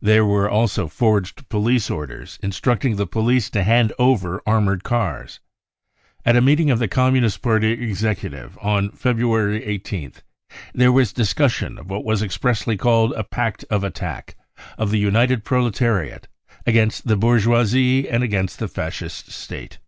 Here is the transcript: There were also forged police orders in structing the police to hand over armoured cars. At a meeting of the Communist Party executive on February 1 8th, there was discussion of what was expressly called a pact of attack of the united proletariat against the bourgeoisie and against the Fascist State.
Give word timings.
There 0.00 0.26
were 0.26 0.50
also 0.50 0.88
forged 0.88 1.48
police 1.48 1.88
orders 1.88 2.36
in 2.42 2.50
structing 2.50 2.96
the 2.96 3.06
police 3.06 3.48
to 3.50 3.62
hand 3.62 3.92
over 3.96 4.42
armoured 4.44 4.82
cars. 4.82 5.38
At 6.24 6.34
a 6.34 6.40
meeting 6.40 6.68
of 6.68 6.80
the 6.80 6.88
Communist 6.88 7.42
Party 7.42 7.68
executive 7.70 8.58
on 8.60 8.90
February 8.90 9.60
1 9.60 9.68
8th, 9.86 10.22
there 10.74 10.90
was 10.90 11.12
discussion 11.12 11.78
of 11.78 11.88
what 11.88 12.04
was 12.04 12.24
expressly 12.24 12.76
called 12.76 13.12
a 13.12 13.22
pact 13.22 13.64
of 13.70 13.84
attack 13.84 14.34
of 14.76 14.90
the 14.90 14.98
united 14.98 15.44
proletariat 15.44 16.26
against 16.66 17.06
the 17.06 17.16
bourgeoisie 17.16 18.08
and 18.10 18.24
against 18.24 18.58
the 18.58 18.66
Fascist 18.66 19.30
State. 19.30 19.78